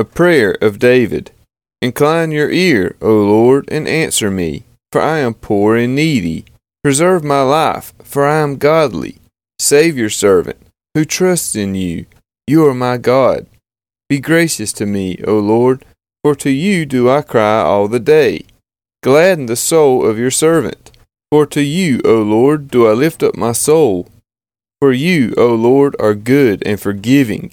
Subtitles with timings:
[0.00, 1.30] A prayer of David.
[1.82, 6.46] Incline your ear, O Lord, and answer me, for I am poor and needy.
[6.82, 9.18] Preserve my life, for I am godly.
[9.58, 10.56] Save your servant,
[10.94, 12.06] who trusts in you.
[12.46, 13.44] You are my God.
[14.08, 15.84] Be gracious to me, O Lord,
[16.24, 18.46] for to you do I cry all the day.
[19.02, 20.92] Gladden the soul of your servant,
[21.30, 24.08] for to you, O Lord, do I lift up my soul.
[24.80, 27.52] For you, O Lord, are good and forgiving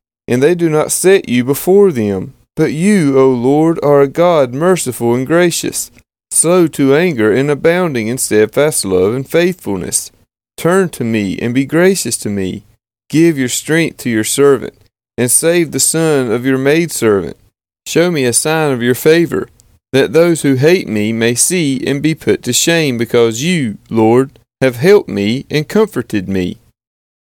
[0.27, 2.33] and they do not set you before them.
[2.55, 5.89] But you, O Lord, are a God merciful and gracious,
[6.31, 10.11] slow to anger and abounding in steadfast love and faithfulness.
[10.57, 12.63] Turn to me and be gracious to me.
[13.09, 14.75] Give your strength to your servant,
[15.17, 17.37] and save the son of your maidservant.
[17.87, 19.49] Show me a sign of your favor,
[19.91, 24.39] that those who hate me may see and be put to shame, because you, Lord,
[24.61, 26.57] have helped me and comforted me.